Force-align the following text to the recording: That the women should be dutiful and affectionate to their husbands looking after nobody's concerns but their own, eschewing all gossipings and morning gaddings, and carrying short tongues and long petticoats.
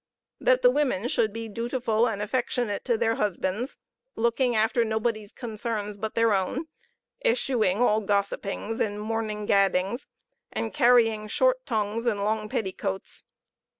That 0.39 0.63
the 0.63 0.71
women 0.71 1.07
should 1.07 1.31
be 1.31 1.47
dutiful 1.47 2.07
and 2.07 2.23
affectionate 2.23 2.83
to 2.85 2.97
their 2.97 3.13
husbands 3.13 3.77
looking 4.15 4.55
after 4.55 4.83
nobody's 4.83 5.31
concerns 5.31 5.95
but 5.95 6.15
their 6.15 6.33
own, 6.33 6.65
eschewing 7.23 7.79
all 7.83 8.01
gossipings 8.01 8.79
and 8.79 8.99
morning 8.99 9.45
gaddings, 9.45 10.07
and 10.51 10.73
carrying 10.73 11.27
short 11.27 11.67
tongues 11.67 12.07
and 12.07 12.19
long 12.23 12.49
petticoats. 12.49 13.23